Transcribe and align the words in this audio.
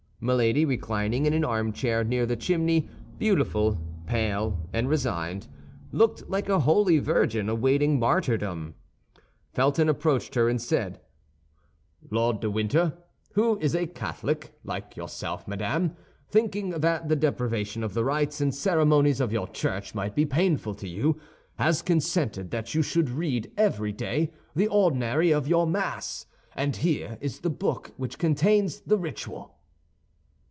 Milady, 0.23 0.65
reclining 0.65 1.25
in 1.25 1.33
an 1.33 1.43
armchair 1.43 2.03
near 2.03 2.27
the 2.27 2.35
chimney, 2.35 2.87
beautiful, 3.17 3.79
pale, 4.05 4.55
and 4.71 4.87
resigned, 4.87 5.47
looked 5.91 6.29
like 6.29 6.47
a 6.47 6.59
holy 6.59 6.99
virgin 6.99 7.49
awaiting 7.49 7.97
martyrdom. 7.97 8.75
Felton 9.51 9.89
approached 9.89 10.35
her, 10.35 10.47
and 10.47 10.61
said, 10.61 11.01
"Lord 12.11 12.39
de 12.39 12.51
Winter, 12.51 12.93
who 13.33 13.57
is 13.61 13.73
a 13.75 13.87
Catholic, 13.87 14.53
like 14.63 14.95
yourself, 14.95 15.47
madame, 15.47 15.95
thinking 16.29 16.69
that 16.69 17.09
the 17.09 17.15
deprivation 17.15 17.83
of 17.83 17.95
the 17.95 18.05
rites 18.05 18.39
and 18.39 18.53
ceremonies 18.53 19.21
of 19.21 19.31
your 19.31 19.47
church 19.47 19.95
might 19.95 20.13
be 20.13 20.23
painful 20.27 20.75
to 20.75 20.87
you, 20.87 21.19
has 21.55 21.81
consented 21.81 22.51
that 22.51 22.75
you 22.75 22.83
should 22.83 23.09
read 23.09 23.51
every 23.57 23.91
day 23.91 24.31
the 24.55 24.67
ordinary 24.67 25.31
of 25.31 25.47
your 25.47 25.65
Mass; 25.65 26.27
and 26.55 26.75
here 26.75 27.17
is 27.21 27.41
a 27.43 27.49
book 27.49 27.93
which 27.97 28.19
contains 28.19 28.81
the 28.81 28.99
ritual." 28.99 29.57